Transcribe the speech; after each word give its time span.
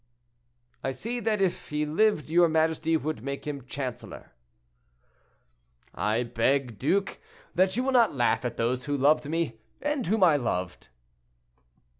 "I 0.83 0.89
see 0.89 1.19
that 1.19 1.41
if 1.43 1.69
he 1.69 1.85
lived 1.85 2.27
your 2.27 2.49
majesty 2.49 2.97
would 2.97 3.21
make 3.21 3.45
him 3.45 3.67
chancellor." 3.67 4.31
"I 5.93 6.23
beg, 6.23 6.79
duke, 6.79 7.19
that 7.53 7.77
you 7.77 7.83
will 7.83 7.91
not 7.91 8.15
laugh 8.15 8.43
at 8.43 8.57
those 8.57 8.85
who 8.85 8.97
loved 8.97 9.29
me, 9.29 9.59
and 9.79 10.07
whom 10.07 10.23
I 10.23 10.37
loved." 10.37 10.87